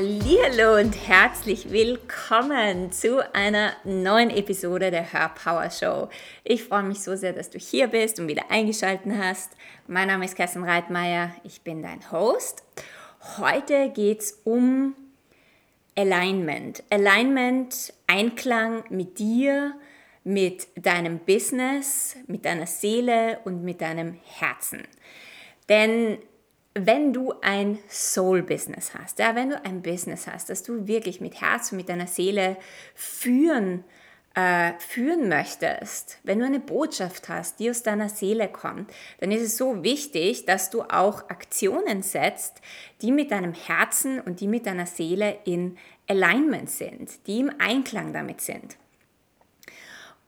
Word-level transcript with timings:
Hallo 0.00 0.78
und 0.80 0.92
herzlich 1.08 1.72
willkommen 1.72 2.92
zu 2.92 3.18
einer 3.34 3.72
neuen 3.82 4.30
Episode 4.30 4.92
der 4.92 5.02
Her 5.02 5.32
Power 5.34 5.68
Show. 5.72 6.08
Ich 6.44 6.62
freue 6.62 6.84
mich 6.84 7.00
so 7.00 7.16
sehr, 7.16 7.32
dass 7.32 7.50
du 7.50 7.58
hier 7.58 7.88
bist 7.88 8.20
und 8.20 8.28
wieder 8.28 8.48
eingeschaltet 8.48 9.10
hast. 9.18 9.56
Mein 9.88 10.06
Name 10.06 10.24
ist 10.24 10.36
Kerstin 10.36 10.62
Reitmeier, 10.62 11.34
ich 11.42 11.62
bin 11.62 11.82
dein 11.82 12.12
Host. 12.12 12.62
Heute 13.38 13.90
geht 13.90 14.20
es 14.20 14.40
um 14.44 14.94
Alignment. 15.96 16.84
Alignment, 16.90 17.92
Einklang 18.06 18.84
mit 18.90 19.18
dir, 19.18 19.74
mit 20.22 20.68
deinem 20.76 21.18
Business, 21.18 22.14
mit 22.28 22.44
deiner 22.44 22.68
Seele 22.68 23.40
und 23.44 23.64
mit 23.64 23.80
deinem 23.80 24.16
Herzen. 24.22 24.86
Denn 25.68 26.18
wenn 26.86 27.12
du 27.12 27.32
ein 27.40 27.78
Soul-Business 27.88 28.92
hast, 28.94 29.18
ja, 29.18 29.34
wenn 29.34 29.50
du 29.50 29.64
ein 29.64 29.82
Business 29.82 30.26
hast, 30.26 30.50
das 30.50 30.62
du 30.62 30.86
wirklich 30.86 31.20
mit 31.20 31.40
Herz 31.40 31.72
und 31.72 31.78
mit 31.78 31.88
deiner 31.88 32.06
Seele 32.06 32.56
führen, 32.94 33.84
äh, 34.34 34.72
führen 34.78 35.28
möchtest, 35.28 36.18
wenn 36.22 36.38
du 36.38 36.46
eine 36.46 36.60
Botschaft 36.60 37.28
hast, 37.28 37.58
die 37.58 37.70
aus 37.70 37.82
deiner 37.82 38.08
Seele 38.08 38.48
kommt, 38.48 38.90
dann 39.20 39.32
ist 39.32 39.42
es 39.42 39.56
so 39.56 39.82
wichtig, 39.82 40.44
dass 40.44 40.70
du 40.70 40.82
auch 40.82 41.28
Aktionen 41.30 42.02
setzt, 42.02 42.60
die 43.02 43.12
mit 43.12 43.30
deinem 43.30 43.54
Herzen 43.54 44.20
und 44.20 44.40
die 44.40 44.48
mit 44.48 44.66
deiner 44.66 44.86
Seele 44.86 45.38
in 45.44 45.76
Alignment 46.06 46.70
sind, 46.70 47.26
die 47.26 47.40
im 47.40 47.52
Einklang 47.58 48.12
damit 48.12 48.40
sind. 48.40 48.76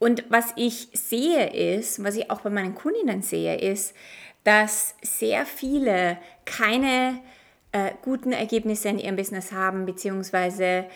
Und 0.01 0.25
was 0.31 0.55
ich 0.57 0.89
sehe 0.95 1.77
ist, 1.77 2.03
was 2.03 2.17
ich 2.17 2.31
auch 2.31 2.41
bei 2.41 2.49
meinen 2.49 2.75
Kundinnen 2.75 3.21
sehe, 3.21 3.59
ist, 3.59 3.95
dass 4.45 4.95
sehr 5.03 5.47
viele 5.47 6.19
keine 6.45 7.21
äh, 7.73 7.93
guten 8.03 8.33
Ergebnisse 8.33 8.89
in 8.89 8.99
ihrem 8.99 9.17
Business 9.17 9.53
haben, 9.53 9.87
beziehungsweise 9.87 10.87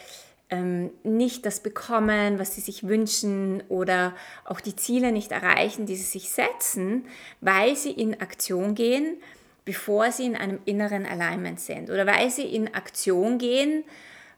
ähm, 0.51 0.91
nicht 1.03 1.47
das 1.47 1.61
bekommen, 1.61 2.39
was 2.39 2.55
sie 2.55 2.61
sich 2.61 2.87
wünschen 2.87 3.63
oder 3.69 4.15
auch 4.45 4.61
die 4.61 4.77
Ziele 4.77 5.13
nicht 5.13 5.33
erreichen, 5.33 5.87
die 5.87 5.97
sie 5.97 6.19
sich 6.19 6.31
setzen, 6.31 7.07
weil 7.41 7.77
sie 7.77 7.93
in 7.93 8.21
Aktion 8.21 8.75
gehen, 8.75 9.17
bevor 9.65 10.13
sie 10.13 10.27
in 10.27 10.37
einem 10.37 10.59
inneren 10.65 11.07
Alignment 11.07 11.61
sind 11.61 11.91
oder 11.91 12.07
weil 12.07 12.31
sie 12.31 12.45
in 12.45 12.75
Aktion 12.75 13.39
gehen 13.39 13.85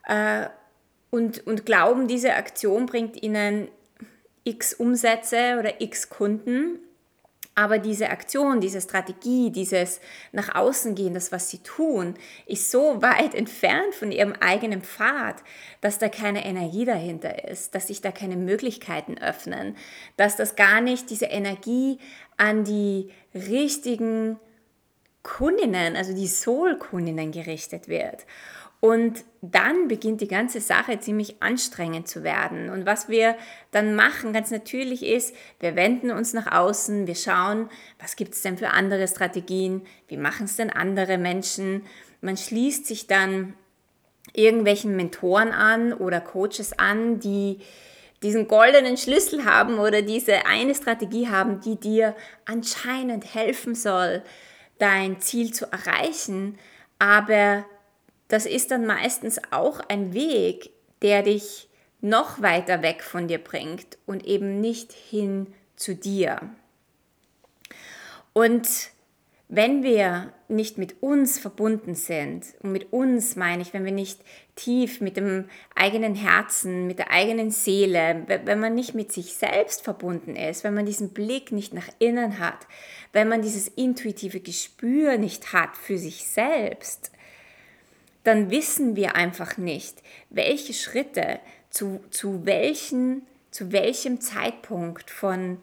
äh, 0.07 0.47
und, 1.09 1.45
und 1.47 1.65
glauben, 1.65 2.07
diese 2.07 2.35
Aktion 2.35 2.85
bringt 2.85 3.21
ihnen 3.21 3.67
x 4.43 4.73
Umsätze 4.73 5.57
oder 5.59 5.81
x 5.81 6.09
Kunden 6.09 6.79
aber 7.57 7.79
diese 7.79 8.11
Aktion, 8.11 8.61
diese 8.61 8.79
Strategie, 8.79 9.49
dieses 9.49 9.99
nach 10.31 10.53
außen 10.53 10.93
gehen, 10.93 11.15
das, 11.15 11.31
was 11.31 11.49
sie 11.49 11.57
tun, 11.57 12.13
ist 12.45 12.69
so 12.69 13.01
weit 13.01 13.33
entfernt 13.33 13.95
von 13.95 14.11
ihrem 14.11 14.33
eigenen 14.33 14.83
Pfad, 14.83 15.37
dass 15.81 15.97
da 15.97 16.07
keine 16.07 16.45
Energie 16.45 16.85
dahinter 16.85 17.49
ist, 17.49 17.73
dass 17.73 17.87
sich 17.87 17.99
da 17.99 18.11
keine 18.11 18.37
Möglichkeiten 18.37 19.17
öffnen, 19.17 19.75
dass 20.17 20.35
das 20.35 20.55
gar 20.55 20.81
nicht 20.81 21.09
diese 21.09 21.25
Energie 21.25 21.97
an 22.37 22.63
die 22.63 23.09
richtigen 23.33 24.39
Kundinnen, 25.23 25.95
also 25.95 26.13
die 26.13 26.27
Soul-Kundinnen 26.27 27.31
gerichtet 27.31 27.87
wird. 27.87 28.27
Und 28.79 29.23
dann 29.41 29.87
beginnt 29.87 30.21
die 30.21 30.27
ganze 30.27 30.61
Sache 30.61 30.99
ziemlich 30.99 31.41
anstrengend 31.41 32.07
zu 32.07 32.23
werden. 32.23 32.69
Und 32.69 32.85
was 32.85 33.09
wir 33.09 33.35
dann 33.71 33.95
machen, 33.95 34.33
ganz 34.33 34.51
natürlich 34.51 35.03
ist, 35.03 35.35
wir 35.59 35.75
wenden 35.75 36.11
uns 36.11 36.33
nach 36.33 36.51
außen, 36.51 37.07
wir 37.07 37.15
schauen, 37.15 37.69
was 37.99 38.15
gibt 38.15 38.35
es 38.35 38.43
denn 38.43 38.57
für 38.57 38.69
andere 38.69 39.07
Strategien, 39.07 39.81
wie 40.07 40.17
machen 40.17 40.45
es 40.45 40.57
denn 40.57 40.69
andere 40.69 41.17
Menschen. 41.17 41.83
Man 42.21 42.37
schließt 42.37 42.85
sich 42.85 43.07
dann 43.07 43.55
irgendwelchen 44.33 44.95
Mentoren 44.95 45.51
an 45.51 45.93
oder 45.93 46.21
Coaches 46.21 46.77
an, 46.77 47.19
die 47.19 47.59
diesen 48.23 48.47
goldenen 48.47 48.97
Schlüssel 48.97 49.45
haben 49.45 49.79
oder 49.79 50.01
diese 50.01 50.45
eine 50.45 50.75
Strategie 50.75 51.29
haben, 51.29 51.61
die 51.61 51.79
dir 51.79 52.15
anscheinend 52.45 53.33
helfen 53.33 53.75
soll, 53.75 54.23
dein 54.79 55.19
Ziel 55.21 55.53
zu 55.53 55.71
erreichen, 55.71 56.57
aber 56.99 57.65
das 58.27 58.45
ist 58.45 58.71
dann 58.71 58.85
meistens 58.85 59.39
auch 59.51 59.79
ein 59.87 60.13
Weg, 60.13 60.71
der 61.01 61.23
dich 61.23 61.69
noch 62.01 62.41
weiter 62.41 62.81
weg 62.81 63.03
von 63.03 63.27
dir 63.27 63.39
bringt 63.39 63.97
und 64.05 64.25
eben 64.25 64.61
nicht 64.61 64.91
hin 64.91 65.47
zu 65.75 65.95
dir. 65.95 66.41
Und 68.33 68.67
wenn 69.49 69.81
wir 69.81 70.33
nicht 70.49 70.77
mit 70.77 71.01
uns 71.01 71.39
verbunden 71.39 71.95
sind, 71.95 72.45
und 72.61 72.73
mit 72.73 72.91
uns 72.91 73.37
meine 73.37 73.61
ich, 73.61 73.73
wenn 73.73 73.85
wir 73.85 73.93
nicht 73.93 74.19
tief 74.55 74.99
mit 74.99 75.15
dem 75.15 75.49
eigenen 75.73 76.15
Herzen, 76.15 76.85
mit 76.85 76.99
der 76.99 77.11
eigenen 77.11 77.51
Seele, 77.51 78.25
wenn 78.27 78.59
man 78.59 78.75
nicht 78.75 78.93
mit 78.93 79.11
sich 79.11 79.33
selbst 79.33 79.83
verbunden 79.83 80.35
ist, 80.35 80.63
wenn 80.63 80.73
man 80.73 80.85
diesen 80.85 81.13
Blick 81.13 81.51
nicht 81.51 81.73
nach 81.73 81.87
innen 81.99 82.39
hat, 82.39 82.67
wenn 83.13 83.29
man 83.29 83.41
dieses 83.41 83.69
intuitive 83.69 84.41
Gespür 84.41 85.17
nicht 85.17 85.53
hat 85.53 85.77
für 85.77 85.97
sich 85.97 86.27
selbst, 86.27 87.11
dann 88.27 88.51
wissen 88.51 88.97
wir 88.97 89.15
einfach 89.15 89.57
nicht, 89.57 90.03
welche 90.29 90.73
Schritte 90.73 91.39
zu, 91.69 92.01
zu, 92.11 92.45
welchen, 92.45 93.25
zu 93.51 93.71
welchem 93.71 94.19
Zeitpunkt 94.19 95.09
von, 95.09 95.59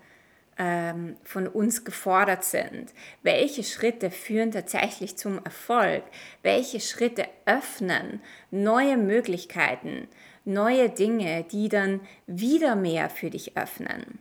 ähm, 0.56 1.16
von 1.24 1.46
uns 1.46 1.84
gefordert 1.84 2.42
sind. 2.42 2.94
Welche 3.22 3.64
Schritte 3.64 4.10
führen 4.10 4.50
tatsächlich 4.50 5.16
zum 5.18 5.44
Erfolg? 5.44 6.04
Welche 6.42 6.80
Schritte 6.80 7.26
öffnen 7.44 8.22
neue 8.50 8.96
Möglichkeiten, 8.96 10.08
neue 10.46 10.88
Dinge, 10.88 11.44
die 11.44 11.68
dann 11.68 12.00
wieder 12.26 12.76
mehr 12.76 13.10
für 13.10 13.28
dich 13.28 13.58
öffnen? 13.58 14.20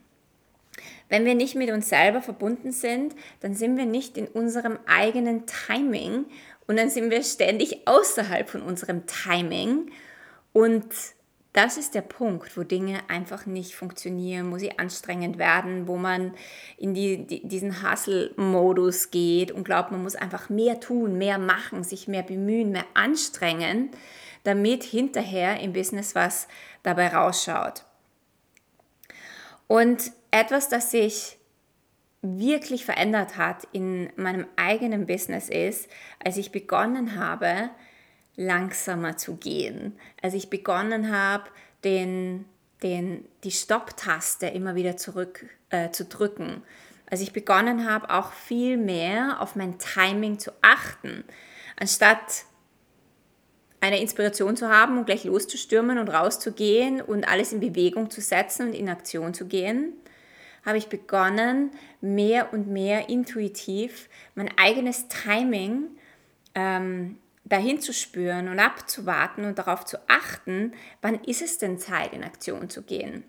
Wenn 1.08 1.25
wir 1.25 1.36
nicht 1.36 1.56
mit 1.56 1.70
uns 1.70 1.90
selber 1.90 2.22
verbunden 2.22 2.72
sind, 2.72 3.16
dann 3.42 3.54
sind 3.54 3.78
wir 3.78 3.86
nicht 3.86 4.18
in 4.18 4.28
unserem 4.28 4.80
eigenen 4.88 5.44
Timing 5.46 6.25
und 6.68 6.78
dann 6.78 6.90
sind 6.90 7.12
wir 7.12 7.24
ständig 7.24 7.88
außerhalb 7.88 8.50
von 8.50 8.62
unserem 8.62 9.06
Timing. 9.06 9.91
Und 10.53 10.85
das 11.53 11.78
ist 11.78 11.94
der 11.94 12.01
Punkt, 12.01 12.57
wo 12.57 12.63
Dinge 12.63 13.01
einfach 13.09 13.46
nicht 13.46 13.75
funktionieren, 13.75 14.51
wo 14.51 14.57
sie 14.57 14.79
anstrengend 14.79 15.38
werden, 15.38 15.88
wo 15.88 15.97
man 15.97 16.34
in 16.78 16.94
die, 16.96 17.28
die, 17.28 17.47
diesen 17.47 17.84
Hustle-Modus 17.84 19.12
geht 19.12 19.51
und 19.51 19.63
glaubt, 19.63 19.91
man 19.91 20.01
muss 20.01 20.16
einfach 20.16 20.50
mehr 20.50 20.79
tun, 20.79 21.18
mehr 21.18 21.38
machen, 21.38 21.84
sich 21.84 22.07
mehr 22.07 22.24
bemühen, 22.24 22.72
mehr 22.72 22.85
anstrengen, 22.95 23.91
damit 24.44 24.84
hinterher 24.84 25.59
im 25.59 25.74
Business 25.74 26.16
was 26.16 26.47
dabei 26.81 27.09
rausschaut. 27.09 27.85
Und 29.68 30.12
etwas, 30.31 30.69
das 30.69 30.91
sich 30.91 31.38
wirklich 32.23 32.85
verändert 32.85 33.38
hat 33.38 33.67
in 33.73 34.09
meinem 34.16 34.47
eigenen 34.56 35.06
Business 35.06 35.50
ist, 35.50 35.89
als 36.23 36.38
ich 36.38 36.51
begonnen 36.51 37.19
habe, 37.19 37.69
langsamer 38.38 39.17
zu 39.17 39.35
gehen. 39.35 40.00
Als 40.22 40.33
ich 40.33 40.50
begonnen 40.50 41.16
habe, 41.16 41.44
den, 41.83 42.45
den, 42.81 43.25
die 43.44 43.51
Stopp-Taste 43.51 44.47
immer 44.47 44.73
wieder 44.75 44.95
zurück 44.95 45.45
äh, 45.69 45.91
zu 45.91 46.06
drücken. 46.06 46.63
Als 47.09 47.19
ich 47.19 47.33
begonnen 47.33 47.88
habe, 47.88 48.09
auch 48.09 48.31
viel 48.31 48.78
mehr 48.78 49.41
auf 49.41 49.56
mein 49.57 49.78
Timing 49.78 50.39
zu 50.39 50.51
achten. 50.62 51.25
Anstatt 51.78 52.45
eine 53.81 54.00
Inspiration 54.00 54.56
zu 54.56 54.69
haben 54.69 54.97
und 54.97 55.06
gleich 55.06 55.25
loszustürmen 55.25 55.97
und 55.97 56.07
rauszugehen 56.07 57.01
und 57.01 57.28
alles 57.28 57.51
in 57.51 57.59
Bewegung 57.59 58.09
zu 58.09 58.22
setzen 58.22 58.69
und 58.69 58.73
in 58.73 58.88
Aktion 58.88 59.33
zu 59.33 59.45
gehen, 59.45 59.91
habe 60.66 60.78
ich 60.78 60.88
begonnen, 60.88 61.72
mehr 62.01 62.53
und 62.53 62.68
mehr 62.68 63.09
intuitiv 63.09 64.09
mein 64.35 64.50
eigenes 64.57 65.07
Timing 65.07 65.89
ähm, 66.56 67.18
dahin 67.44 67.81
zu 67.81 67.94
spüren 67.94 68.48
und 68.48 68.60
abzuwarten 68.60 69.45
und 69.45 69.60
darauf 69.60 69.86
zu 69.86 69.98
achten, 70.07 70.74
wann 71.01 71.15
ist 71.24 71.42
es 71.42 71.57
denn 71.57 71.77
Zeit, 71.77 72.13
in 72.13 72.24
Aktion 72.24 72.69
zu 72.69 72.83
gehen. 72.83 73.24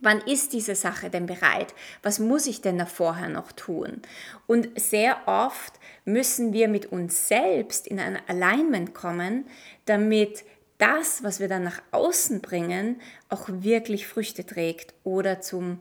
Wann 0.00 0.20
ist 0.20 0.52
diese 0.52 0.76
Sache 0.76 1.10
denn 1.10 1.26
bereit? 1.26 1.74
Was 2.02 2.20
muss 2.20 2.46
ich 2.46 2.60
denn 2.60 2.78
da 2.78 2.86
vorher 2.86 3.28
noch 3.28 3.50
tun? 3.50 4.00
Und 4.46 4.78
sehr 4.80 5.26
oft 5.26 5.74
müssen 6.04 6.52
wir 6.52 6.68
mit 6.68 6.86
uns 6.86 7.26
selbst 7.26 7.88
in 7.88 7.98
ein 7.98 8.16
Alignment 8.28 8.94
kommen, 8.94 9.46
damit 9.86 10.44
das, 10.78 11.24
was 11.24 11.40
wir 11.40 11.48
dann 11.48 11.64
nach 11.64 11.82
außen 11.90 12.40
bringen, 12.40 13.00
auch 13.28 13.48
wirklich 13.48 14.06
Früchte 14.06 14.46
trägt 14.46 14.94
oder 15.02 15.40
zum 15.40 15.80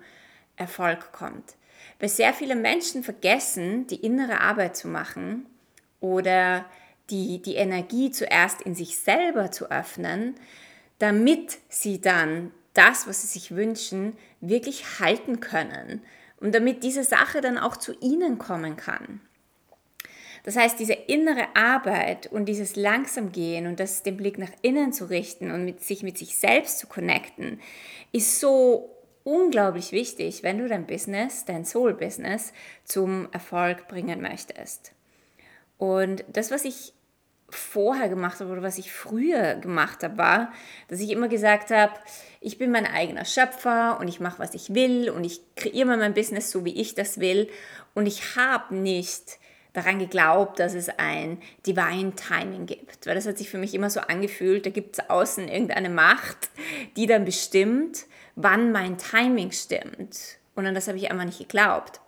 Erfolg 0.57 1.11
kommt. 1.11 1.55
Weil 1.99 2.09
sehr 2.09 2.33
viele 2.33 2.55
Menschen 2.55 3.03
vergessen, 3.03 3.87
die 3.87 4.03
innere 4.05 4.41
Arbeit 4.41 4.75
zu 4.75 4.87
machen 4.87 5.45
oder 5.99 6.65
die, 7.09 7.41
die 7.41 7.55
Energie 7.55 8.11
zuerst 8.11 8.61
in 8.61 8.75
sich 8.75 8.97
selber 8.97 9.51
zu 9.51 9.71
öffnen, 9.71 10.35
damit 10.99 11.59
sie 11.69 12.01
dann 12.01 12.51
das, 12.73 13.07
was 13.07 13.21
sie 13.21 13.27
sich 13.27 13.55
wünschen, 13.55 14.17
wirklich 14.41 14.99
halten 14.99 15.39
können 15.39 16.01
und 16.39 16.53
damit 16.53 16.83
diese 16.83 17.03
Sache 17.03 17.41
dann 17.41 17.57
auch 17.57 17.77
zu 17.77 17.93
ihnen 17.99 18.37
kommen 18.37 18.75
kann. 18.75 19.21
Das 20.43 20.55
heißt, 20.55 20.79
diese 20.79 20.93
innere 20.93 21.55
Arbeit 21.55 22.27
und 22.27 22.45
dieses 22.45 22.75
langsam 22.75 23.31
gehen 23.31 23.67
und 23.67 23.79
das 23.79 24.03
den 24.03 24.15
Blick 24.15 24.37
nach 24.37 24.51
innen 24.61 24.93
zu 24.93 25.09
richten 25.09 25.51
und 25.51 25.65
mit 25.65 25.83
sich 25.83 26.03
mit 26.03 26.17
sich 26.17 26.37
selbst 26.37 26.79
zu 26.79 26.87
connecten, 26.87 27.59
ist 28.11 28.39
so 28.39 28.96
unglaublich 29.27 29.91
wichtig, 29.91 30.41
wenn 30.41 30.57
du 30.57 30.69
dein 30.69 30.87
Business, 30.87 31.43
dein 31.43 31.65
Soul-Business 31.65 32.53
zum 32.85 33.27
Erfolg 33.33 33.89
bringen 33.89 34.21
möchtest. 34.21 34.93
Und 35.77 36.23
das, 36.31 36.49
was 36.49 36.63
ich 36.63 36.93
vorher 37.49 38.07
gemacht 38.07 38.39
habe 38.39 38.51
oder 38.51 38.63
was 38.63 38.77
ich 38.77 38.91
früher 38.91 39.55
gemacht 39.55 40.01
habe, 40.03 40.17
war, 40.17 40.53
dass 40.87 41.01
ich 41.01 41.09
immer 41.09 41.27
gesagt 41.27 41.71
habe, 41.71 41.91
ich 42.39 42.57
bin 42.57 42.71
mein 42.71 42.85
eigener 42.85 43.25
Schöpfer 43.25 43.97
und 43.99 44.07
ich 44.07 44.21
mache, 44.21 44.39
was 44.39 44.53
ich 44.53 44.73
will 44.73 45.09
und 45.09 45.25
ich 45.25 45.41
kreiere 45.55 45.97
mein 45.97 46.13
Business 46.13 46.49
so, 46.49 46.63
wie 46.63 46.79
ich 46.79 46.95
das 46.95 47.19
will. 47.19 47.49
Und 47.93 48.05
ich 48.05 48.37
habe 48.37 48.75
nicht 48.75 49.39
daran 49.77 49.99
geglaubt, 49.99 50.59
dass 50.59 50.73
es 50.73 50.89
ein 50.89 51.39
Divine 51.65 52.13
Timing 52.15 52.65
gibt. 52.65 53.05
Weil 53.05 53.15
das 53.15 53.27
hat 53.27 53.37
sich 53.37 53.49
für 53.49 53.59
mich 53.59 53.75
immer 53.75 53.91
so 53.91 53.99
angefühlt, 53.99 54.65
da 54.65 54.71
gibt 54.71 54.97
es 54.97 55.09
außen 55.09 55.47
irgendeine 55.47 55.91
Macht, 55.91 56.49
die 56.95 57.05
dann 57.05 57.25
bestimmt, 57.25 58.05
wann 58.35 58.71
mein 58.71 58.97
Timing 58.97 59.51
stimmt. 59.51 60.39
Und 60.55 60.65
an 60.65 60.73
das 60.73 60.87
habe 60.87 60.97
ich 60.97 61.11
einfach 61.11 61.25
nicht 61.25 61.37
geglaubt. 61.37 62.01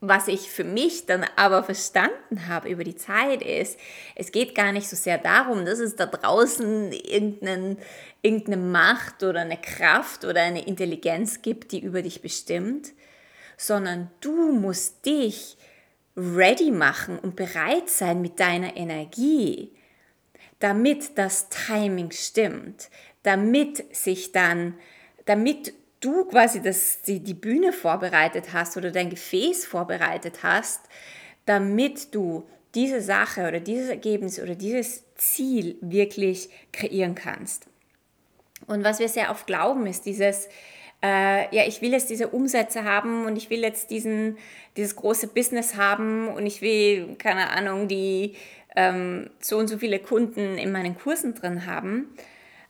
Was 0.00 0.28
ich 0.28 0.50
für 0.50 0.62
mich 0.62 1.06
dann 1.06 1.24
aber 1.36 1.64
verstanden 1.64 2.48
habe 2.48 2.68
über 2.68 2.84
die 2.84 2.96
Zeit 2.96 3.40
ist, 3.40 3.80
es 4.14 4.30
geht 4.30 4.54
gar 4.54 4.72
nicht 4.72 4.90
so 4.90 4.94
sehr 4.94 5.16
darum, 5.16 5.64
dass 5.64 5.78
es 5.78 5.96
da 5.96 6.04
draußen 6.04 6.92
irgendeinen, 6.92 7.78
irgendeine 8.20 8.58
Macht 8.58 9.22
oder 9.22 9.40
eine 9.40 9.56
Kraft 9.56 10.26
oder 10.26 10.42
eine 10.42 10.66
Intelligenz 10.66 11.40
gibt, 11.40 11.72
die 11.72 11.80
über 11.80 12.02
dich 12.02 12.20
bestimmt, 12.20 12.92
sondern 13.56 14.10
du 14.20 14.52
musst 14.52 15.06
dich 15.06 15.56
ready 16.16 16.70
machen 16.70 17.18
und 17.18 17.36
bereit 17.36 17.90
sein 17.90 18.22
mit 18.22 18.40
deiner 18.40 18.76
Energie, 18.76 19.72
damit 20.58 21.18
das 21.18 21.48
Timing 21.50 22.10
stimmt, 22.10 22.88
damit 23.22 23.94
sich 23.94 24.32
dann, 24.32 24.74
damit 25.26 25.74
du 26.00 26.24
quasi 26.24 26.62
das, 26.62 27.02
die, 27.02 27.20
die 27.20 27.34
Bühne 27.34 27.72
vorbereitet 27.72 28.52
hast 28.52 28.76
oder 28.76 28.90
dein 28.90 29.10
Gefäß 29.10 29.66
vorbereitet 29.66 30.42
hast, 30.42 30.80
damit 31.44 32.14
du 32.14 32.48
diese 32.74 33.00
Sache 33.00 33.48
oder 33.48 33.60
dieses 33.60 33.88
Ergebnis 33.88 34.40
oder 34.40 34.54
dieses 34.54 35.04
Ziel 35.16 35.76
wirklich 35.80 36.48
kreieren 36.72 37.14
kannst. 37.14 37.66
Und 38.66 38.84
was 38.84 38.98
wir 38.98 39.08
sehr 39.08 39.30
oft 39.30 39.46
glauben, 39.46 39.86
ist 39.86 40.06
dieses, 40.06 40.48
äh, 41.02 41.54
ja, 41.54 41.66
ich 41.66 41.82
will 41.82 41.92
jetzt 41.92 42.10
diese 42.10 42.28
Umsätze 42.28 42.84
haben 42.84 43.26
und 43.26 43.36
ich 43.36 43.50
will 43.50 43.60
jetzt 43.60 43.90
diesen, 43.90 44.38
dieses 44.76 44.96
große 44.96 45.28
Business 45.28 45.76
haben 45.76 46.28
und 46.28 46.46
ich 46.46 46.62
will, 46.62 47.16
keine 47.16 47.50
Ahnung, 47.50 47.88
die 47.88 48.34
ähm, 48.74 49.30
so 49.40 49.58
und 49.58 49.68
so 49.68 49.78
viele 49.78 49.98
Kunden 49.98 50.58
in 50.58 50.72
meinen 50.72 50.96
Kursen 50.96 51.34
drin 51.34 51.66
haben. 51.66 52.14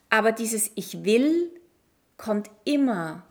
Aber 0.09 0.31
dieses 0.31 0.71
Ich 0.75 1.03
will 1.03 1.51
kommt 2.17 2.49
immer 2.65 3.23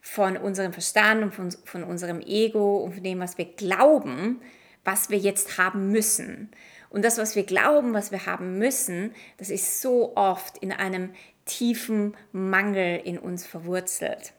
von 0.00 0.36
unserem 0.36 0.72
Verstand 0.72 1.22
und 1.22 1.34
von, 1.34 1.50
von 1.64 1.84
unserem 1.84 2.20
Ego 2.20 2.78
und 2.78 2.94
von 2.94 3.02
dem, 3.02 3.20
was 3.20 3.38
wir 3.38 3.44
glauben, 3.44 4.40
was 4.84 5.10
wir 5.10 5.18
jetzt 5.18 5.58
haben 5.58 5.90
müssen. 5.90 6.50
Und 6.90 7.04
das, 7.04 7.18
was 7.18 7.36
wir 7.36 7.44
glauben, 7.44 7.92
was 7.92 8.10
wir 8.10 8.26
haben 8.26 8.58
müssen, 8.58 9.14
das 9.36 9.50
ist 9.50 9.82
so 9.82 10.16
oft 10.16 10.58
in 10.58 10.72
einem 10.72 11.10
tiefen 11.44 12.16
Mangel 12.32 13.00
in 13.04 13.18
uns 13.18 13.46
verwurzelt. 13.46 14.32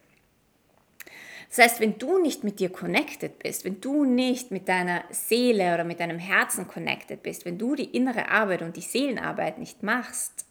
Das 1.50 1.58
heißt, 1.58 1.80
wenn 1.80 1.98
du 1.98 2.20
nicht 2.20 2.44
mit 2.44 2.60
dir 2.60 2.70
connected 2.70 3.40
bist, 3.40 3.66
wenn 3.66 3.82
du 3.82 4.06
nicht 4.06 4.52
mit 4.52 4.70
deiner 4.70 5.04
Seele 5.10 5.74
oder 5.74 5.84
mit 5.84 6.00
deinem 6.00 6.20
Herzen 6.20 6.68
connected 6.68 7.24
bist, 7.24 7.44
wenn 7.44 7.58
du 7.58 7.76
die 7.76 7.96
innere 7.96 8.30
Arbeit 8.30 8.62
und 8.62 8.78
die 8.78 8.82
Seelenarbeit 8.82 9.58
nicht 9.58 9.82
machst, 9.82 10.46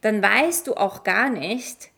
dann 0.00 0.20
weißt 0.20 0.66
du 0.66 0.74
auch 0.74 1.04
gar 1.04 1.30
nicht, 1.30 1.90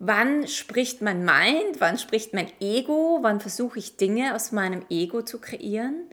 wann 0.00 0.48
spricht 0.48 1.00
mein 1.00 1.24
Mind, 1.24 1.80
wann 1.80 1.96
spricht 1.98 2.34
mein 2.34 2.50
Ego, 2.60 3.18
wann 3.22 3.40
versuche 3.40 3.78
ich 3.78 3.96
Dinge 3.96 4.34
aus 4.34 4.50
meinem 4.50 4.84
Ego 4.90 5.22
zu 5.22 5.40
kreieren 5.40 6.08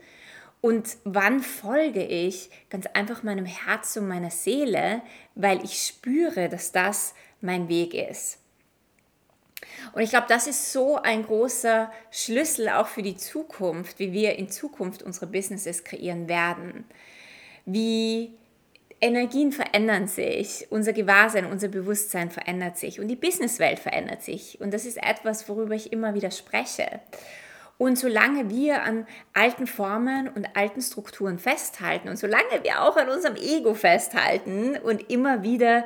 und 0.64 0.96
wann 1.04 1.40
folge 1.40 2.02
ich 2.02 2.48
ganz 2.70 2.86
einfach 2.94 3.22
meinem 3.22 3.44
Herz 3.44 3.98
und 3.98 4.08
meiner 4.08 4.30
Seele, 4.30 5.02
weil 5.34 5.62
ich 5.62 5.86
spüre, 5.86 6.48
dass 6.48 6.72
das 6.72 7.12
mein 7.42 7.68
Weg 7.68 7.92
ist. 7.92 8.38
Und 9.92 10.00
ich 10.00 10.08
glaube, 10.08 10.24
das 10.26 10.46
ist 10.46 10.72
so 10.72 10.96
ein 10.96 11.22
großer 11.22 11.92
Schlüssel 12.10 12.70
auch 12.70 12.86
für 12.86 13.02
die 13.02 13.18
Zukunft, 13.18 13.98
wie 13.98 14.14
wir 14.14 14.38
in 14.38 14.48
Zukunft 14.48 15.02
unsere 15.02 15.26
Businesses 15.26 15.84
kreieren 15.84 16.28
werden. 16.28 16.86
Wie 17.66 18.32
Energien 19.02 19.52
verändern 19.52 20.08
sich, 20.08 20.68
unser 20.70 20.94
Gewahrsein, 20.94 21.44
unser 21.44 21.68
Bewusstsein 21.68 22.30
verändert 22.30 22.78
sich 22.78 23.00
und 23.00 23.08
die 23.08 23.16
Businesswelt 23.16 23.80
verändert 23.80 24.22
sich. 24.22 24.62
Und 24.62 24.72
das 24.72 24.86
ist 24.86 24.96
etwas, 24.96 25.46
worüber 25.46 25.74
ich 25.74 25.92
immer 25.92 26.14
wieder 26.14 26.30
spreche. 26.30 27.00
Und 27.76 27.98
solange 27.98 28.50
wir 28.50 28.82
an 28.82 29.06
alten 29.32 29.66
Formen 29.66 30.28
und 30.28 30.48
alten 30.54 30.80
Strukturen 30.80 31.38
festhalten 31.38 32.08
und 32.08 32.16
solange 32.16 32.62
wir 32.62 32.82
auch 32.82 32.96
an 32.96 33.08
unserem 33.08 33.36
Ego 33.36 33.74
festhalten 33.74 34.76
und 34.76 35.10
immer 35.10 35.42
wieder 35.42 35.84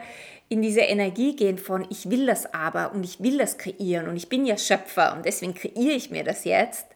in 0.50 0.62
diese 0.62 0.80
Energie 0.80 1.34
gehen 1.34 1.58
von 1.58 1.86
ich 1.90 2.10
will 2.10 2.26
das 2.26 2.52
aber 2.52 2.92
und 2.92 3.04
ich 3.04 3.22
will 3.22 3.38
das 3.38 3.58
kreieren 3.58 4.08
und 4.08 4.16
ich 4.16 4.28
bin 4.28 4.46
ja 4.46 4.56
Schöpfer 4.56 5.14
und 5.14 5.24
deswegen 5.24 5.54
kreiere 5.54 5.94
ich 5.94 6.10
mir 6.10 6.24
das 6.24 6.44
jetzt, 6.44 6.86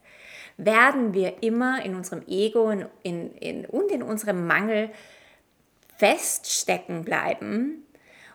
werden 0.57 1.13
wir 1.13 1.41
immer 1.41 1.83
in 1.83 1.95
unserem 1.95 2.23
Ego 2.27 2.69
in, 2.69 2.85
in, 3.01 3.35
in, 3.37 3.65
und 3.65 3.91
in 3.91 4.03
unserem 4.03 4.45
Mangel 4.45 4.89
feststecken 5.97 7.03
bleiben. 7.03 7.85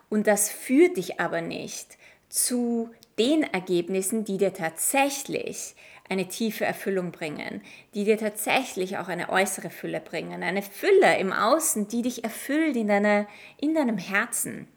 Und 0.09 0.27
das 0.27 0.49
führt 0.49 0.97
dich 0.97 1.19
aber 1.19 1.41
nicht 1.41 1.98
zu 2.29 2.89
den 3.17 3.43
Ergebnissen, 3.43 4.23
die 4.23 4.37
dir 4.37 4.53
tatsächlich 4.53 5.75
eine 6.07 6.27
tiefe 6.27 6.65
Erfüllung 6.65 7.11
bringen, 7.11 7.61
die 7.93 8.03
dir 8.03 8.17
tatsächlich 8.17 8.97
auch 8.97 9.07
eine 9.07 9.29
äußere 9.29 9.69
Fülle 9.69 9.99
bringen, 9.99 10.41
eine 10.41 10.63
Fülle 10.63 11.17
im 11.19 11.31
Außen, 11.31 11.87
die 11.87 12.01
dich 12.01 12.23
erfüllt 12.23 12.75
in, 12.75 12.87
deiner, 12.87 13.27
in 13.59 13.75
deinem 13.75 13.97
Herzen. 13.97 14.67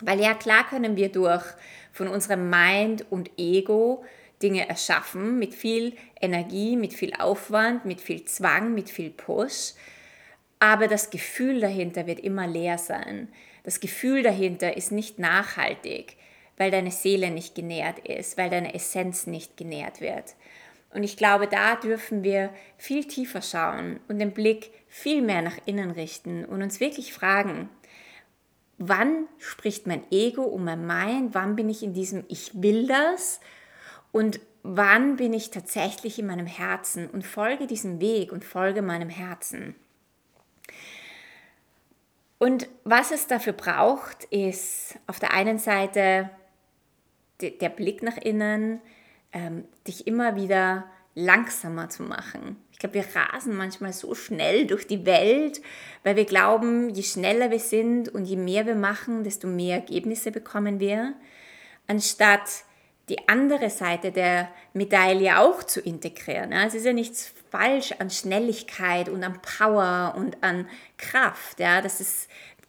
Weil 0.00 0.20
ja, 0.20 0.34
klar 0.34 0.68
können 0.68 0.96
wir 0.96 1.10
durch 1.10 1.44
von 1.92 2.08
unserem 2.08 2.50
Mind 2.50 3.06
und 3.10 3.30
Ego 3.38 4.04
Dinge 4.42 4.68
erschaffen 4.68 5.38
mit 5.38 5.54
viel 5.54 5.96
Energie, 6.20 6.76
mit 6.76 6.92
viel 6.92 7.12
Aufwand, 7.14 7.84
mit 7.84 8.00
viel 8.00 8.24
Zwang, 8.24 8.74
mit 8.74 8.90
viel 8.90 9.10
Push. 9.10 9.72
Aber 10.60 10.86
das 10.86 11.10
Gefühl 11.10 11.60
dahinter 11.60 12.06
wird 12.06 12.20
immer 12.20 12.46
leer 12.46 12.78
sein. 12.78 13.28
Das 13.64 13.80
Gefühl 13.80 14.22
dahinter 14.22 14.76
ist 14.76 14.92
nicht 14.92 15.18
nachhaltig 15.18 16.17
weil 16.58 16.70
deine 16.70 16.90
Seele 16.90 17.30
nicht 17.30 17.54
genährt 17.54 18.00
ist, 18.00 18.36
weil 18.36 18.50
deine 18.50 18.74
Essenz 18.74 19.26
nicht 19.26 19.56
genährt 19.56 20.00
wird. 20.00 20.34
Und 20.90 21.02
ich 21.02 21.16
glaube, 21.16 21.46
da 21.46 21.76
dürfen 21.76 22.22
wir 22.22 22.50
viel 22.76 23.04
tiefer 23.04 23.42
schauen 23.42 24.00
und 24.08 24.18
den 24.18 24.32
Blick 24.32 24.70
viel 24.88 25.22
mehr 25.22 25.42
nach 25.42 25.58
innen 25.66 25.90
richten 25.90 26.44
und 26.44 26.62
uns 26.62 26.80
wirklich 26.80 27.12
fragen, 27.12 27.68
wann 28.78 29.26
spricht 29.38 29.86
mein 29.86 30.02
Ego 30.10 30.42
und 30.42 30.64
mein 30.64 30.86
Mind, 30.86 31.34
wann 31.34 31.56
bin 31.56 31.68
ich 31.68 31.82
in 31.82 31.92
diesem 31.92 32.24
Ich 32.28 32.62
will 32.62 32.86
das 32.86 33.40
und 34.12 34.40
wann 34.62 35.16
bin 35.16 35.34
ich 35.34 35.50
tatsächlich 35.50 36.18
in 36.18 36.26
meinem 36.26 36.46
Herzen 36.46 37.08
und 37.08 37.26
folge 37.26 37.66
diesem 37.66 38.00
Weg 38.00 38.32
und 38.32 38.44
folge 38.44 38.82
meinem 38.82 39.10
Herzen. 39.10 39.74
Und 42.38 42.68
was 42.84 43.10
es 43.10 43.26
dafür 43.26 43.52
braucht, 43.52 44.24
ist 44.24 44.98
auf 45.06 45.18
der 45.18 45.32
einen 45.32 45.58
Seite 45.58 46.30
der 47.40 47.68
Blick 47.68 48.02
nach 48.02 48.16
innen, 48.16 48.80
ähm, 49.32 49.64
dich 49.86 50.06
immer 50.06 50.36
wieder 50.36 50.84
langsamer 51.14 51.88
zu 51.88 52.04
machen. 52.04 52.56
Ich 52.72 52.78
glaube, 52.78 52.94
wir 52.94 53.04
rasen 53.14 53.56
manchmal 53.56 53.92
so 53.92 54.14
schnell 54.14 54.66
durch 54.66 54.86
die 54.86 55.04
Welt, 55.04 55.60
weil 56.04 56.14
wir 56.14 56.24
glauben, 56.24 56.90
je 56.90 57.02
schneller 57.02 57.50
wir 57.50 57.58
sind 57.58 58.08
und 58.08 58.24
je 58.24 58.36
mehr 58.36 58.66
wir 58.66 58.76
machen, 58.76 59.24
desto 59.24 59.48
mehr 59.48 59.76
Ergebnisse 59.78 60.30
bekommen 60.30 60.78
wir, 60.78 61.14
anstatt 61.88 62.64
die 63.08 63.28
andere 63.28 63.70
Seite 63.70 64.12
der 64.12 64.48
Medaille 64.74 65.40
auch 65.40 65.64
zu 65.64 65.80
integrieren. 65.80 66.52
Es 66.52 66.74
ist 66.74 66.84
ja 66.84 66.92
nichts 66.92 67.32
falsch 67.50 67.92
an 67.98 68.10
Schnelligkeit 68.10 69.08
und 69.08 69.24
an 69.24 69.40
Power 69.40 70.14
und 70.16 70.42
an 70.44 70.68
Kraft. 70.98 71.58
Ja, 71.58 71.80
das 71.80 72.00
ist 72.00 72.28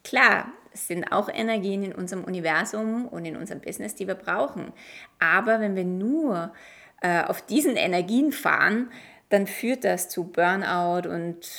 klar. 0.09 0.51
Es 0.71 0.87
sind 0.87 1.11
auch 1.11 1.29
Energien 1.29 1.83
in 1.83 1.93
unserem 1.93 2.23
Universum 2.23 3.07
und 3.07 3.25
in 3.25 3.35
unserem 3.35 3.59
Business, 3.59 3.95
die 3.95 4.07
wir 4.07 4.15
brauchen. 4.15 4.71
Aber 5.17 5.59
wenn 5.59 5.75
wir 5.75 5.83
nur 5.83 6.53
äh, 7.01 7.23
auf 7.23 7.41
diesen 7.41 7.75
Energien 7.75 8.31
fahren, 8.31 8.91
dann 9.29 9.47
führt 9.47 9.83
das 9.83 10.09
zu 10.09 10.25
Burnout 10.25 11.09
und 11.09 11.49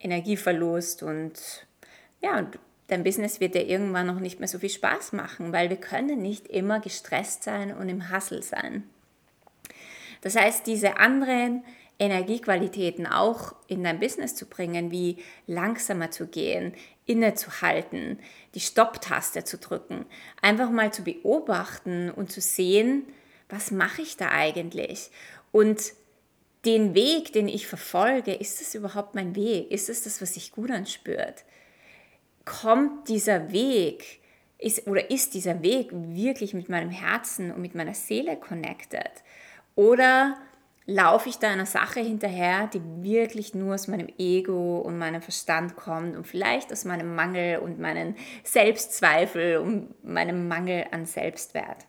Energieverlust 0.00 1.02
und 1.02 1.66
ja, 2.20 2.46
dein 2.88 3.04
Business 3.04 3.40
wird 3.40 3.54
dir 3.54 3.66
irgendwann 3.66 4.06
noch 4.06 4.20
nicht 4.20 4.38
mehr 4.40 4.48
so 4.48 4.58
viel 4.58 4.70
Spaß 4.70 5.12
machen, 5.12 5.52
weil 5.52 5.70
wir 5.70 5.76
können 5.76 6.20
nicht 6.20 6.48
immer 6.48 6.80
gestresst 6.80 7.44
sein 7.44 7.72
und 7.76 7.88
im 7.88 8.10
Hassel 8.10 8.42
sein. 8.42 8.84
Das 10.20 10.36
heißt, 10.36 10.66
diese 10.66 10.98
anderen 10.98 11.64
Energiequalitäten 11.98 13.06
auch 13.06 13.54
in 13.66 13.82
dein 13.82 13.98
Business 13.98 14.36
zu 14.36 14.46
bringen, 14.46 14.90
wie 14.90 15.18
langsamer 15.46 16.10
zu 16.10 16.28
gehen, 16.28 16.74
innezuhalten, 17.06 18.20
die 18.54 18.60
Stopptaste 18.60 19.44
zu 19.44 19.58
drücken, 19.58 20.06
einfach 20.40 20.70
mal 20.70 20.92
zu 20.92 21.02
beobachten 21.02 22.10
und 22.10 22.30
zu 22.30 22.40
sehen, 22.40 23.04
was 23.48 23.70
mache 23.70 24.02
ich 24.02 24.16
da 24.16 24.30
eigentlich? 24.30 25.10
Und 25.50 25.92
den 26.64 26.94
Weg, 26.94 27.32
den 27.32 27.48
ich 27.48 27.66
verfolge, 27.66 28.34
ist 28.34 28.60
es 28.60 28.74
überhaupt 28.74 29.14
mein 29.14 29.34
Weg? 29.34 29.70
Ist 29.70 29.88
es 29.88 30.04
das, 30.04 30.20
was 30.20 30.34
sich 30.34 30.52
gut 30.52 30.70
anspürt? 30.70 31.44
Kommt 32.44 33.08
dieser 33.08 33.52
Weg, 33.52 34.20
ist, 34.58 34.86
oder 34.86 35.10
ist 35.10 35.34
dieser 35.34 35.62
Weg 35.62 35.88
wirklich 35.92 36.52
mit 36.54 36.68
meinem 36.68 36.90
Herzen 36.90 37.52
und 37.52 37.62
mit 37.62 37.74
meiner 37.74 37.94
Seele 37.94 38.36
connected? 38.36 39.10
Oder 39.76 40.36
laufe 40.88 41.28
ich 41.28 41.38
da 41.38 41.50
einer 41.50 41.66
Sache 41.66 42.00
hinterher, 42.00 42.66
die 42.68 42.80
wirklich 43.02 43.54
nur 43.54 43.74
aus 43.74 43.88
meinem 43.88 44.08
Ego 44.16 44.78
und 44.78 44.96
meinem 44.96 45.20
Verstand 45.20 45.76
kommt 45.76 46.16
und 46.16 46.26
vielleicht 46.26 46.72
aus 46.72 46.86
meinem 46.86 47.14
Mangel 47.14 47.58
und 47.58 47.78
meinen 47.78 48.16
Selbstzweifel 48.42 49.58
und 49.58 50.02
meinem 50.02 50.48
Mangel 50.48 50.86
an 50.90 51.04
Selbstwert. 51.04 51.86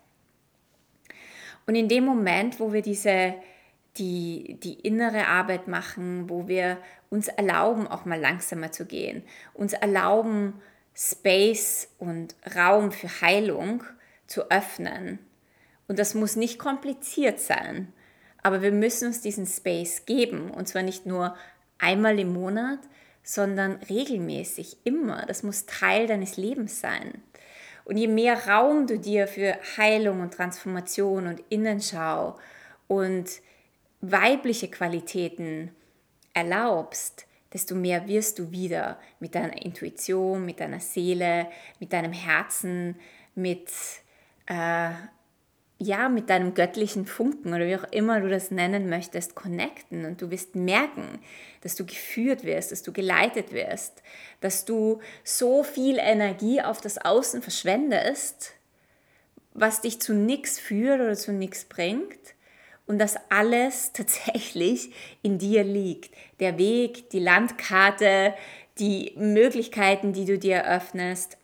Und 1.66 1.76
in 1.76 1.88
dem 1.88 2.04
Moment, 2.04 2.60
wo 2.60 2.74
wir 2.74 2.82
diese 2.82 3.36
die, 3.98 4.58
die 4.62 4.74
innere 4.82 5.28
Arbeit 5.28 5.68
machen, 5.68 6.30
wo 6.30 6.48
wir 6.48 6.78
uns 7.10 7.30
erlauben, 7.30 7.88
auch 7.88 8.06
mal 8.06 8.20
langsamer 8.20 8.72
zu 8.72 8.86
gehen, 8.86 9.24
uns 9.54 9.74
erlauben, 9.74 10.62
Space 10.94 11.90
und 11.98 12.36
Raum 12.56 12.92
für 12.92 13.22
Heilung 13.22 13.84
zu 14.28 14.52
öffnen. 14.52 15.20
Und 15.88 16.00
das 16.00 16.14
muss 16.14 16.36
nicht 16.36 16.60
kompliziert 16.60 17.40
sein, 17.40 17.94
aber 18.44 18.62
wir 18.62 18.72
müssen 18.72 19.08
uns 19.08 19.22
diesen 19.22 19.46
Space 19.46 20.06
geben. 20.06 20.52
Und 20.52 20.68
zwar 20.68 20.84
nicht 20.84 21.06
nur 21.06 21.36
einmal 21.78 22.20
im 22.20 22.34
Monat, 22.34 22.80
sondern 23.24 23.76
regelmäßig, 23.90 24.78
immer. 24.84 25.26
Das 25.26 25.44
muss 25.44 25.66
Teil 25.66 26.08
deines 26.08 26.38
Lebens 26.38 26.80
sein. 26.80 27.22
Und 27.86 27.98
je 27.98 28.08
mehr 28.08 28.48
Raum 28.48 28.88
du 28.88 29.00
dir 29.00 29.28
für 29.28 29.58
Heilung 29.78 30.22
und 30.22 30.34
Transformation 30.34 31.28
und 31.28 31.44
Innenschau 31.50 32.38
und 32.88 33.30
weibliche 34.02 34.70
Qualitäten 34.70 35.72
erlaubst, 36.34 37.26
desto 37.54 37.76
mehr 37.76 38.08
wirst 38.08 38.40
du 38.40 38.52
wieder 38.52 39.00
mit 39.20 39.36
deiner 39.36 39.62
Intuition, 39.64 40.46
mit 40.46 40.60
deiner 40.60 40.80
Seele, 40.80 41.48
mit 41.80 41.94
deinem 41.94 42.14
Herzen, 42.14 42.96
mit, 43.36 43.70
äh, 44.46 44.92
ja, 45.82 46.10
mit 46.10 46.30
deinem 46.30 46.54
göttlichen 46.54 47.06
Funken 47.06 47.54
oder 47.54 47.66
wie 47.66 47.76
auch 47.78 47.90
immer 47.92 48.20
du 48.20 48.28
das 48.28 48.52
nennen 48.52 48.90
möchtest, 48.90 49.34
connecten. 49.34 50.06
Und 50.06 50.22
du 50.22 50.30
wirst 50.30 50.56
merken, 50.56 51.20
dass 51.62 51.76
du 51.76 51.86
geführt 51.86 52.44
wirst, 52.44 52.74
dass 52.74 52.84
du 52.84 52.92
geleitet 52.92 53.54
wirst, 53.54 54.04
dass 54.42 54.66
du 54.66 55.00
so 55.24 55.64
viel 55.64 55.98
Energie 55.98 56.62
auf 56.62 56.82
das 56.82 56.98
Außen 56.98 57.42
verschwendest, 57.42 58.52
was 59.54 59.80
dich 59.80 60.02
zu 60.02 60.14
nichts 60.14 60.60
führt 60.60 61.00
oder 61.00 61.16
zu 61.16 61.32
nichts 61.32 61.64
bringt 61.64 62.36
und 62.86 63.00
dass 63.00 63.16
alles 63.30 63.92
tatsächlich 63.94 64.92
in 65.22 65.38
dir 65.38 65.64
liegt. 65.64 66.14
Der 66.42 66.58
Weg, 66.58 67.10
die 67.12 67.20
Landkarte, 67.20 68.34
die 68.80 69.14
Möglichkeiten, 69.16 70.12
die 70.12 70.26
du 70.26 70.38
dir 70.38 70.58
eröffnest. 70.58 71.38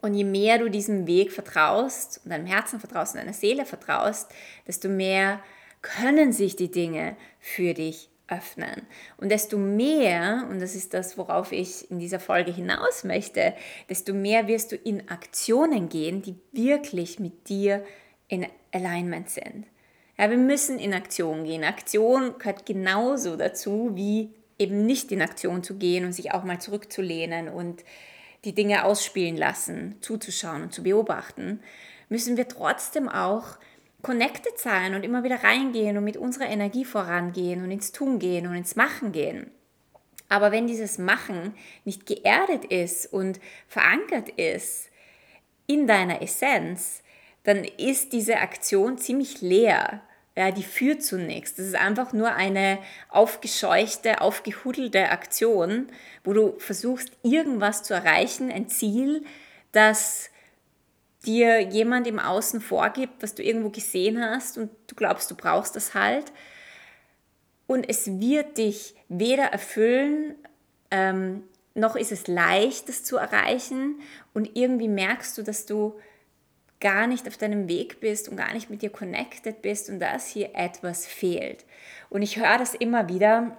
Und 0.00 0.14
je 0.14 0.24
mehr 0.24 0.58
du 0.58 0.68
diesem 0.68 1.06
Weg 1.06 1.32
vertraust 1.32 2.20
deinem 2.24 2.46
Herzen 2.46 2.78
vertraust 2.78 3.14
und 3.14 3.20
deiner 3.20 3.32
Seele 3.32 3.64
vertraust, 3.64 4.30
desto 4.66 4.88
mehr 4.88 5.40
können 5.82 6.32
sich 6.32 6.56
die 6.56 6.70
Dinge 6.70 7.16
für 7.40 7.74
dich 7.74 8.10
öffnen. 8.28 8.86
Und 9.16 9.30
desto 9.30 9.56
mehr, 9.56 10.46
und 10.50 10.60
das 10.60 10.74
ist 10.74 10.92
das, 10.92 11.16
worauf 11.16 11.52
ich 11.52 11.90
in 11.90 11.98
dieser 11.98 12.20
Folge 12.20 12.52
hinaus 12.52 13.04
möchte, 13.04 13.54
desto 13.88 14.12
mehr 14.12 14.46
wirst 14.46 14.72
du 14.72 14.76
in 14.76 15.08
Aktionen 15.08 15.88
gehen, 15.88 16.22
die 16.22 16.36
wirklich 16.52 17.18
mit 17.18 17.48
dir 17.48 17.84
in 18.28 18.46
Alignment 18.72 19.30
sind. 19.30 19.66
Ja, 20.18 20.30
wir 20.30 20.36
müssen 20.36 20.78
in 20.78 20.94
Aktion 20.94 21.44
gehen. 21.44 21.64
Aktion 21.64 22.34
gehört 22.38 22.66
genauso 22.66 23.36
dazu, 23.36 23.92
wie 23.94 24.30
eben 24.58 24.84
nicht 24.84 25.12
in 25.12 25.22
Aktion 25.22 25.62
zu 25.62 25.76
gehen 25.76 26.04
und 26.04 26.12
sich 26.12 26.32
auch 26.32 26.44
mal 26.44 26.60
zurückzulehnen 26.60 27.48
und 27.48 27.84
die 28.44 28.54
Dinge 28.54 28.84
ausspielen 28.84 29.36
lassen, 29.36 29.96
zuzuschauen 30.00 30.62
und 30.62 30.72
zu 30.72 30.82
beobachten, 30.82 31.60
müssen 32.08 32.36
wir 32.36 32.48
trotzdem 32.48 33.08
auch 33.08 33.58
connected 34.02 34.58
sein 34.58 34.94
und 34.94 35.02
immer 35.02 35.24
wieder 35.24 35.42
reingehen 35.42 35.96
und 35.96 36.04
mit 36.04 36.16
unserer 36.16 36.46
Energie 36.46 36.84
vorangehen 36.84 37.64
und 37.64 37.70
ins 37.70 37.92
Tun 37.92 38.18
gehen 38.18 38.46
und 38.46 38.54
ins 38.54 38.76
Machen 38.76 39.12
gehen. 39.12 39.50
Aber 40.28 40.52
wenn 40.52 40.66
dieses 40.66 40.98
Machen 40.98 41.54
nicht 41.84 42.06
geerdet 42.06 42.66
ist 42.66 43.12
und 43.12 43.40
verankert 43.66 44.28
ist 44.28 44.90
in 45.66 45.86
deiner 45.86 46.22
Essenz, 46.22 47.02
dann 47.44 47.64
ist 47.64 48.12
diese 48.12 48.38
Aktion 48.38 48.98
ziemlich 48.98 49.40
leer 49.40 50.02
ja, 50.38 50.52
die 50.52 50.62
führt 50.62 51.02
zu 51.02 51.18
nichts. 51.18 51.56
Das 51.56 51.66
ist 51.66 51.74
einfach 51.74 52.12
nur 52.12 52.32
eine 52.32 52.78
aufgescheuchte, 53.08 54.20
aufgehudelte 54.20 55.08
Aktion, 55.08 55.88
wo 56.22 56.32
du 56.32 56.56
versuchst, 56.60 57.10
irgendwas 57.24 57.82
zu 57.82 57.92
erreichen, 57.92 58.52
ein 58.52 58.68
Ziel, 58.68 59.24
das 59.72 60.30
dir 61.26 61.58
jemand 61.58 62.06
im 62.06 62.20
Außen 62.20 62.60
vorgibt, 62.60 63.20
was 63.20 63.34
du 63.34 63.42
irgendwo 63.42 63.70
gesehen 63.70 64.24
hast 64.24 64.58
und 64.58 64.70
du 64.86 64.94
glaubst, 64.94 65.28
du 65.28 65.34
brauchst 65.34 65.74
das 65.74 65.94
halt. 65.94 66.26
Und 67.66 67.88
es 67.88 68.20
wird 68.20 68.58
dich 68.58 68.94
weder 69.08 69.46
erfüllen, 69.46 70.36
ähm, 70.92 71.42
noch 71.74 71.96
ist 71.96 72.12
es 72.12 72.28
leicht, 72.28 72.88
das 72.88 73.02
zu 73.02 73.16
erreichen. 73.16 74.00
Und 74.34 74.56
irgendwie 74.56 74.86
merkst 74.86 75.36
du, 75.36 75.42
dass 75.42 75.66
du 75.66 75.98
gar 76.80 77.06
nicht 77.06 77.26
auf 77.26 77.36
deinem 77.36 77.68
Weg 77.68 78.00
bist 78.00 78.28
und 78.28 78.36
gar 78.36 78.52
nicht 78.54 78.70
mit 78.70 78.82
dir 78.82 78.90
connected 78.90 79.62
bist 79.62 79.88
und 79.88 80.00
dass 80.00 80.28
hier 80.28 80.50
etwas 80.54 81.06
fehlt. 81.06 81.64
Und 82.08 82.22
ich 82.22 82.38
höre 82.38 82.58
das 82.58 82.74
immer 82.74 83.08
wieder, 83.08 83.56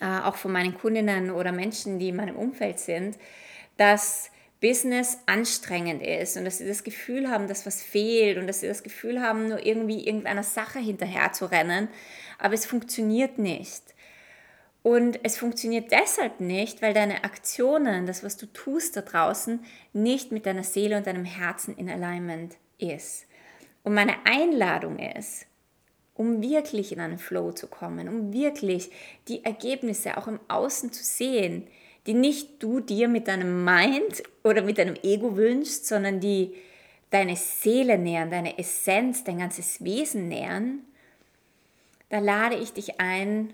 äh, 0.00 0.20
auch 0.20 0.36
von 0.36 0.52
meinen 0.52 0.74
Kundinnen 0.74 1.30
oder 1.30 1.52
Menschen, 1.52 1.98
die 1.98 2.08
in 2.08 2.16
meinem 2.16 2.36
Umfeld 2.36 2.78
sind, 2.78 3.16
dass 3.76 4.30
Business 4.60 5.18
anstrengend 5.26 6.02
ist 6.02 6.36
und 6.36 6.44
dass 6.44 6.58
sie 6.58 6.68
das 6.68 6.84
Gefühl 6.84 7.30
haben, 7.30 7.48
dass 7.48 7.66
was 7.66 7.82
fehlt 7.82 8.36
und 8.36 8.46
dass 8.46 8.60
sie 8.60 8.68
das 8.68 8.82
Gefühl 8.82 9.20
haben, 9.22 9.48
nur 9.48 9.64
irgendwie 9.64 10.06
irgendeiner 10.06 10.42
Sache 10.42 10.78
hinterher 10.78 11.32
zu 11.32 11.46
rennen, 11.46 11.88
aber 12.38 12.54
es 12.54 12.66
funktioniert 12.66 13.38
nicht. 13.38 13.82
Und 14.82 15.20
es 15.22 15.36
funktioniert 15.36 15.92
deshalb 15.92 16.40
nicht, 16.40 16.80
weil 16.80 16.94
deine 16.94 17.24
Aktionen, 17.24 18.06
das, 18.06 18.24
was 18.24 18.36
du 18.36 18.46
tust 18.46 18.96
da 18.96 19.02
draußen, 19.02 19.62
nicht 19.92 20.32
mit 20.32 20.46
deiner 20.46 20.62
Seele 20.62 20.96
und 20.96 21.06
deinem 21.06 21.26
Herzen 21.26 21.76
in 21.76 21.90
Alignment 21.90 22.56
ist. 22.78 23.26
Und 23.82 23.94
meine 23.94 24.14
Einladung 24.24 24.98
ist, 24.98 25.46
um 26.14 26.42
wirklich 26.42 26.92
in 26.92 27.00
einen 27.00 27.18
Flow 27.18 27.52
zu 27.52 27.66
kommen, 27.66 28.08
um 28.08 28.32
wirklich 28.32 28.90
die 29.28 29.44
Ergebnisse 29.44 30.16
auch 30.16 30.28
im 30.28 30.40
Außen 30.48 30.92
zu 30.92 31.04
sehen, 31.04 31.66
die 32.06 32.14
nicht 32.14 32.62
du 32.62 32.80
dir 32.80 33.08
mit 33.08 33.28
deinem 33.28 33.64
Mind 33.64 34.22
oder 34.42 34.62
mit 34.62 34.78
deinem 34.78 34.96
Ego 35.02 35.36
wünschst, 35.36 35.86
sondern 35.86 36.20
die 36.20 36.54
deine 37.10 37.36
Seele 37.36 37.98
nähern, 37.98 38.30
deine 38.30 38.58
Essenz, 38.58 39.24
dein 39.24 39.38
ganzes 39.38 39.84
Wesen 39.84 40.28
nähern, 40.28 40.80
da 42.08 42.18
lade 42.18 42.56
ich 42.56 42.72
dich 42.72 43.00
ein, 43.00 43.52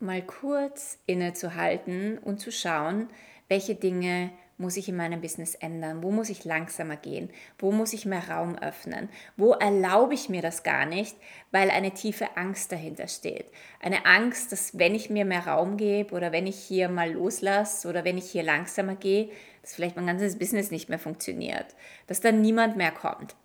mal 0.00 0.22
kurz 0.22 0.98
innezuhalten 1.06 2.18
und 2.18 2.40
zu 2.40 2.52
schauen, 2.52 3.08
welche 3.48 3.74
Dinge 3.74 4.30
muss 4.58 4.76
ich 4.76 4.88
in 4.88 4.96
meinem 4.96 5.20
Business 5.20 5.54
ändern? 5.54 6.02
Wo 6.02 6.10
muss 6.10 6.28
ich 6.28 6.44
langsamer 6.44 6.96
gehen? 6.96 7.30
Wo 7.58 7.70
muss 7.70 7.92
ich 7.92 8.06
mehr 8.06 8.28
Raum 8.28 8.58
öffnen? 8.58 9.08
Wo 9.36 9.52
erlaube 9.52 10.14
ich 10.14 10.28
mir 10.28 10.42
das 10.42 10.64
gar 10.64 10.84
nicht, 10.84 11.16
weil 11.52 11.70
eine 11.70 11.92
tiefe 11.92 12.36
Angst 12.36 12.72
dahinter 12.72 13.06
steht? 13.06 13.46
Eine 13.80 14.04
Angst, 14.04 14.50
dass 14.50 14.76
wenn 14.76 14.96
ich 14.96 15.10
mir 15.10 15.24
mehr 15.24 15.46
Raum 15.46 15.76
gebe 15.76 16.14
oder 16.14 16.32
wenn 16.32 16.46
ich 16.46 16.58
hier 16.58 16.88
mal 16.88 17.12
loslasse 17.12 17.88
oder 17.88 18.04
wenn 18.04 18.18
ich 18.18 18.30
hier 18.30 18.42
langsamer 18.42 18.96
gehe, 18.96 19.30
dass 19.62 19.74
vielleicht 19.74 19.96
mein 19.96 20.06
ganzes 20.06 20.38
Business 20.38 20.72
nicht 20.72 20.88
mehr 20.88 20.98
funktioniert, 20.98 21.76
dass 22.08 22.20
dann 22.20 22.40
niemand 22.40 22.76
mehr 22.76 22.90
kommt. 22.90 23.36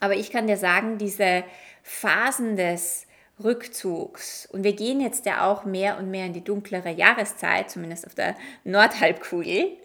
Aber 0.00 0.14
ich 0.14 0.30
kann 0.30 0.46
dir 0.46 0.56
sagen, 0.56 0.96
diese 0.96 1.44
Phasen 1.82 2.56
des 2.56 3.06
Rückzugs. 3.42 4.46
Und 4.46 4.64
wir 4.64 4.74
gehen 4.74 5.00
jetzt 5.00 5.26
ja 5.26 5.50
auch 5.50 5.64
mehr 5.64 5.98
und 5.98 6.10
mehr 6.10 6.26
in 6.26 6.32
die 6.32 6.44
dunklere 6.44 6.90
Jahreszeit, 6.90 7.70
zumindest 7.70 8.06
auf 8.06 8.14
der 8.14 8.36
Nordhalbkugel. 8.64 9.76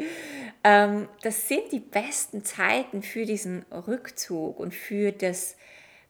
Ähm, 0.64 1.08
das 1.22 1.48
sind 1.48 1.72
die 1.72 1.80
besten 1.80 2.44
Zeiten 2.44 3.04
für 3.04 3.26
diesen 3.26 3.66
Rückzug 3.72 4.60
und 4.60 4.74
für 4.74 5.12
das 5.12 5.56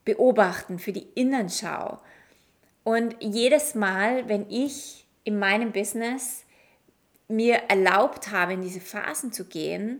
Beobachten, 0.06 0.80
für 0.80 0.94
die 0.94 1.08
Innenschau. 1.16 2.00
Und 2.84 3.16
jedes 3.20 3.76
Mal, 3.76 4.30
wenn 4.30 4.50
ich 4.50 5.06
in 5.24 5.40
meinem 5.40 5.72
Business 5.72 6.46
mir 7.28 7.56
erlaubt 7.68 8.32
habe, 8.32 8.54
in 8.54 8.62
diese 8.62 8.80
Phasen 8.80 9.34
zu 9.34 9.46
gehen, 9.46 10.00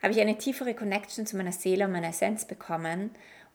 habe 0.00 0.12
ich 0.12 0.20
eine 0.20 0.38
tiefere 0.38 0.74
Connection 0.74 1.26
zu 1.26 1.36
meiner 1.36 1.52
Seele 1.52 1.84
und 1.84 1.92
meiner 1.92 2.08
Essenz 2.08 2.44
bekommen 2.44 3.10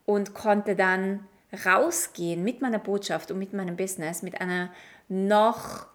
und 0.05 0.33
konnte 0.33 0.75
dann 0.75 1.25
rausgehen 1.65 2.43
mit 2.43 2.61
meiner 2.61 2.79
Botschaft 2.79 3.31
und 3.31 3.39
mit 3.39 3.53
meinem 3.53 3.77
Business 3.77 4.21
mit 4.21 4.41
einer 4.41 4.71
noch, 5.07 5.87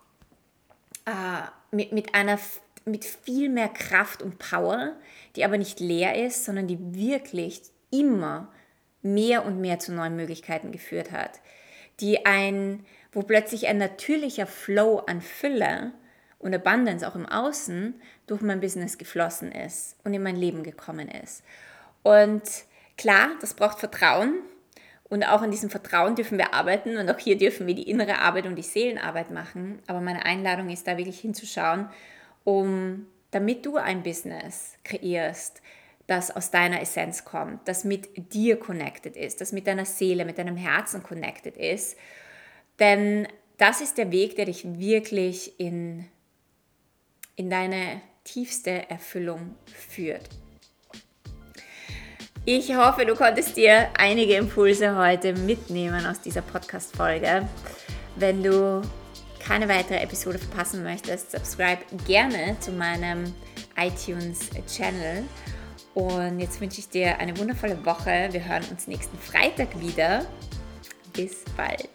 äh, 1.05 1.43
mit, 1.71 1.93
mit 1.93 2.15
einer, 2.15 2.39
mit 2.85 3.05
viel 3.05 3.49
mehr 3.49 3.69
Kraft 3.69 4.23
und 4.23 4.39
Power, 4.39 4.97
die 5.37 5.45
aber 5.45 5.59
nicht 5.59 5.81
leer 5.81 6.25
ist, 6.25 6.45
sondern 6.45 6.67
die 6.67 6.79
wirklich 6.95 7.63
immer 7.91 8.49
mehr 9.03 9.45
und 9.45 9.61
mehr 9.61 9.79
zu 9.79 9.93
neuen 9.93 10.17
Möglichkeiten 10.17 10.73
geführt 10.73 11.13
hat. 11.13 11.41
Die 12.01 12.25
ein, 12.25 12.85
wo 13.13 13.23
plötzlich 13.23 13.67
ein 13.67 13.79
natürlicher 13.79 14.47
Flow 14.47 14.99
an 15.07 15.21
Fülle 15.21 15.93
und 16.39 16.55
Abundance 16.55 17.07
auch 17.07 17.15
im 17.15 17.27
Außen 17.27 18.01
durch 18.27 18.41
mein 18.41 18.61
Business 18.61 18.99
geflossen 18.99 19.53
ist 19.53 19.97
und 20.05 20.15
in 20.15 20.23
mein 20.23 20.37
Leben 20.37 20.63
gekommen 20.63 21.09
ist. 21.09 21.43
Und 22.03 22.43
klar, 22.97 23.31
das 23.41 23.55
braucht 23.55 23.79
Vertrauen. 23.79 24.35
Und 25.13 25.25
auch 25.25 25.43
an 25.43 25.51
diesem 25.51 25.69
Vertrauen 25.69 26.15
dürfen 26.15 26.39
wir 26.39 26.55
arbeiten 26.55 26.97
und 26.97 27.11
auch 27.11 27.19
hier 27.19 27.37
dürfen 27.37 27.67
wir 27.67 27.75
die 27.75 27.91
innere 27.91 28.21
Arbeit 28.21 28.47
und 28.47 28.57
die 28.57 28.63
Seelenarbeit 28.63 29.31
machen. 29.31 29.83
Aber 29.87 30.01
meine 30.01 30.25
Einladung 30.25 30.71
ist 30.71 30.87
da 30.87 30.97
wirklich 30.97 31.21
hinzuschauen, 31.21 31.91
um 32.45 33.05
damit 33.31 33.67
du 33.67 33.77
ein 33.77 34.03
Business 34.03 34.73
kreierst, 34.85 35.61
das 36.07 36.35
aus 36.35 36.51
deiner 36.51 36.81
Essenz 36.81 37.27
kommt, 37.27 37.69
das 37.69 37.85
mit 37.85 38.33
dir 38.33 38.59
connected 38.59 39.19
ist, 39.19 39.43
das 39.43 39.53
mit 39.53 39.67
deiner 39.67 39.85
Seele, 39.85 40.25
mit 40.25 40.39
deinem 40.39 40.57
Herzen 40.57 41.03
connected 41.03 41.59
ist. 41.59 41.99
Denn 42.79 43.29
das 43.59 43.83
ist 43.83 43.99
der 43.99 44.13
Weg, 44.13 44.37
der 44.37 44.47
dich 44.47 44.65
wirklich 44.65 45.61
in, 45.61 46.09
in 47.37 47.51
deine 47.51 48.01
tiefste 48.25 48.89
Erfüllung 48.89 49.57
führt. 49.67 50.31
Ich 52.45 52.75
hoffe, 52.75 53.07
du 53.07 53.15
konntest 53.15 53.57
dir 53.57 53.87
einige 53.97 54.35
Impulse 54.35 54.97
heute 54.97 55.33
mitnehmen 55.33 56.05
aus 56.05 56.21
dieser 56.21 56.43
Podcast-Folge. 56.43 57.49
Wenn 58.17 58.43
du 58.43 58.83
keine 59.39 59.69
weitere 59.69 60.01
Episode 60.01 60.41
verpassen 60.41 60.83
möchtest, 60.83 61.31
subscribe 61.31 61.83
gerne 62.05 62.57
zu 62.59 62.73
meinem 62.73 63.33
iTunes-Channel. 63.77 65.23
Und 65.95 66.41
jetzt 66.41 66.61
wünsche 66.61 66.81
ich 66.81 66.89
dir 66.89 67.17
eine 67.21 67.39
wundervolle 67.39 67.85
Woche. 67.87 68.29
Wir 68.33 68.45
hören 68.45 68.65
uns 68.73 68.89
nächsten 68.89 69.17
Freitag 69.19 69.81
wieder. 69.81 70.27
Bis 71.13 71.45
bald. 71.57 71.91